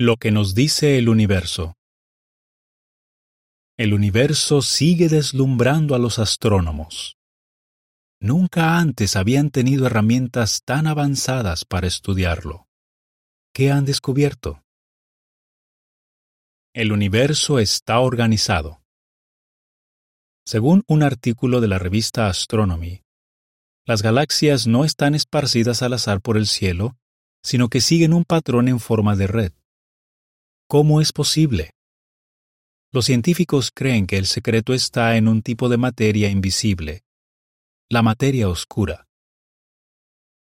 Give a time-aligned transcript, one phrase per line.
[0.00, 1.74] Lo que nos dice el universo.
[3.76, 7.16] El universo sigue deslumbrando a los astrónomos.
[8.20, 12.68] Nunca antes habían tenido herramientas tan avanzadas para estudiarlo.
[13.52, 14.62] ¿Qué han descubierto?
[16.72, 18.80] El universo está organizado.
[20.46, 23.02] Según un artículo de la revista Astronomy,
[23.84, 26.96] las galaxias no están esparcidas al azar por el cielo,
[27.42, 29.57] sino que siguen un patrón en forma de red.
[30.70, 31.70] ¿Cómo es posible?
[32.92, 37.04] Los científicos creen que el secreto está en un tipo de materia invisible,
[37.88, 39.06] la materia oscura.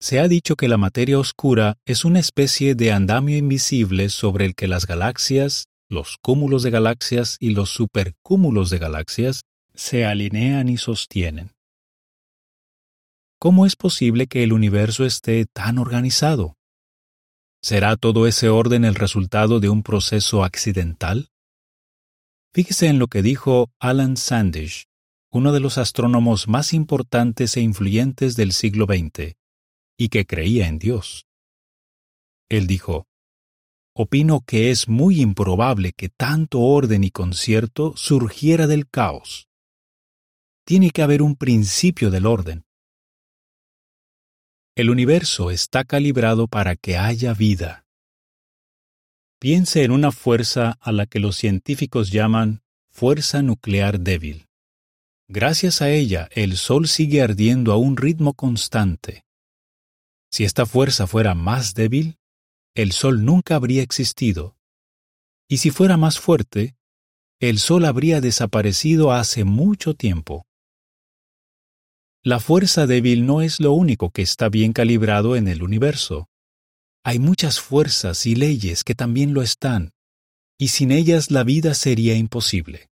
[0.00, 4.54] Se ha dicho que la materia oscura es una especie de andamio invisible sobre el
[4.54, 9.42] que las galaxias, los cúmulos de galaxias y los supercúmulos de galaxias
[9.74, 11.52] se alinean y sostienen.
[13.38, 16.55] ¿Cómo es posible que el universo esté tan organizado?
[17.66, 21.30] ¿Será todo ese orden el resultado de un proceso accidental?
[22.54, 24.84] Fíjese en lo que dijo Alan Sandish,
[25.32, 29.34] uno de los astrónomos más importantes e influyentes del siglo XX,
[29.98, 31.26] y que creía en Dios.
[32.48, 33.08] Él dijo,
[33.96, 39.48] Opino que es muy improbable que tanto orden y concierto surgiera del caos.
[40.64, 42.65] Tiene que haber un principio del orden.
[44.76, 47.86] El universo está calibrado para que haya vida.
[49.40, 52.60] Piense en una fuerza a la que los científicos llaman
[52.90, 54.48] fuerza nuclear débil.
[55.28, 59.24] Gracias a ella, el Sol sigue ardiendo a un ritmo constante.
[60.30, 62.18] Si esta fuerza fuera más débil,
[62.74, 64.58] el Sol nunca habría existido.
[65.48, 66.76] Y si fuera más fuerte,
[67.40, 70.45] el Sol habría desaparecido hace mucho tiempo.
[72.26, 76.28] La fuerza débil no es lo único que está bien calibrado en el universo.
[77.04, 79.92] Hay muchas fuerzas y leyes que también lo están,
[80.58, 82.90] y sin ellas la vida sería imposible.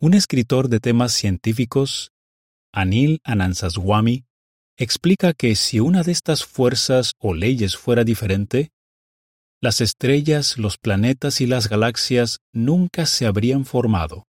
[0.00, 2.10] Un escritor de temas científicos,
[2.72, 4.24] Anil Anansaswamy,
[4.76, 8.72] explica que si una de estas fuerzas o leyes fuera diferente,
[9.60, 14.27] las estrellas, los planetas y las galaxias nunca se habrían formado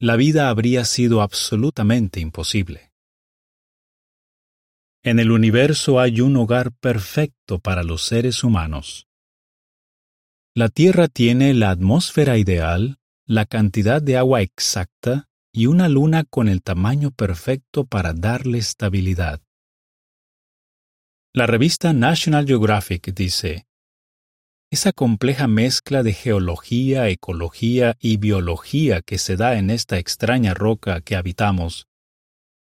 [0.00, 2.92] la vida habría sido absolutamente imposible.
[5.02, 9.06] En el universo hay un hogar perfecto para los seres humanos.
[10.54, 16.48] La Tierra tiene la atmósfera ideal, la cantidad de agua exacta y una luna con
[16.48, 19.40] el tamaño perfecto para darle estabilidad.
[21.32, 23.67] La revista National Geographic dice,
[24.70, 31.00] esa compleja mezcla de geología, ecología y biología que se da en esta extraña roca
[31.00, 31.86] que habitamos,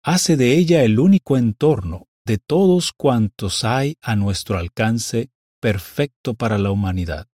[0.03, 5.29] hace de ella el único entorno de todos cuantos hay a nuestro alcance
[5.59, 7.28] perfecto para la humanidad.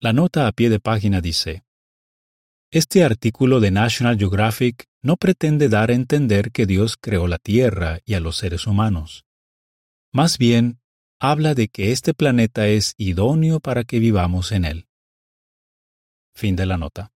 [0.00, 1.64] La nota a pie de página dice,
[2.70, 7.98] Este artículo de National Geographic no pretende dar a entender que Dios creó la Tierra
[8.04, 9.24] y a los seres humanos.
[10.12, 10.81] Más bien,
[11.22, 14.88] habla de que este planeta es idóneo para que vivamos en él.
[16.34, 17.12] Fin de la nota.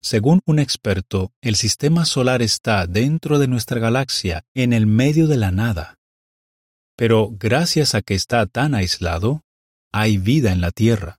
[0.00, 5.36] Según un experto, el sistema solar está dentro de nuestra galaxia, en el medio de
[5.36, 5.98] la nada.
[6.96, 9.42] Pero gracias a que está tan aislado,
[9.90, 11.18] hay vida en la Tierra.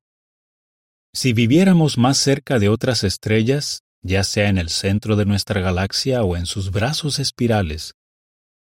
[1.13, 6.23] Si viviéramos más cerca de otras estrellas, ya sea en el centro de nuestra galaxia
[6.23, 7.95] o en sus brazos espirales,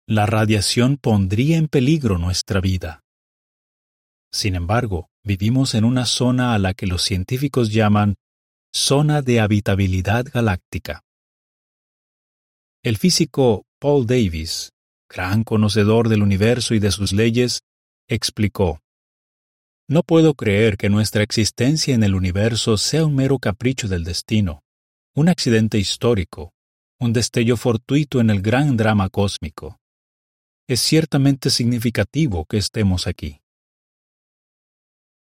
[0.09, 3.03] la radiación pondría en peligro nuestra vida.
[4.31, 8.15] Sin embargo, vivimos en una zona a la que los científicos llaman
[8.73, 11.01] zona de habitabilidad galáctica.
[12.83, 14.71] El físico Paul Davis,
[15.09, 17.63] gran conocedor del universo y de sus leyes,
[18.07, 18.79] explicó,
[19.89, 24.61] No puedo creer que nuestra existencia en el universo sea un mero capricho del destino,
[25.15, 26.53] un accidente histórico,
[26.97, 29.77] un destello fortuito en el gran drama cósmico
[30.67, 33.41] es ciertamente significativo que estemos aquí.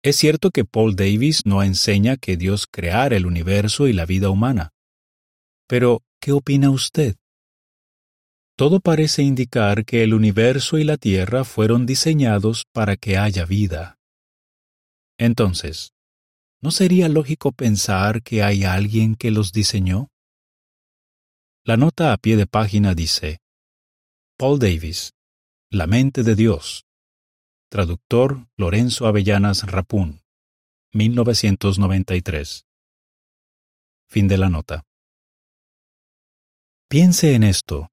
[0.02, 4.30] Es cierto que Paul Davis no enseña que Dios creara el universo y la vida
[4.30, 4.70] humana.
[5.66, 7.16] Pero, ¿qué opina usted?
[8.56, 13.98] Todo parece indicar que el universo y la Tierra fueron diseñados para que haya vida.
[15.18, 15.92] Entonces,
[16.62, 20.08] ¿no sería lógico pensar que hay alguien que los diseñó?
[21.64, 23.40] La nota a pie de página dice,
[24.38, 25.12] Paul Davis,
[25.70, 26.86] la mente de Dios.
[27.68, 30.22] Traductor Lorenzo Avellanas Rapún.
[30.94, 32.64] 1993.
[34.08, 34.86] Fin de la nota.
[36.88, 37.90] Piense en esto.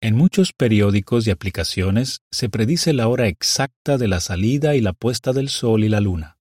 [0.00, 4.94] En muchos periódicos y aplicaciones se predice la hora exacta de la salida y la
[4.94, 6.38] puesta del sol y la luna.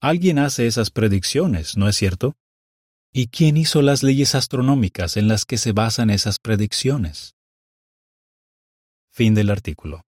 [0.00, 2.36] Alguien hace esas predicciones, ¿no es cierto?
[3.12, 7.37] ¿Y quién hizo las leyes astronómicas en las que se basan esas predicciones?
[9.18, 10.07] Fin del artículo.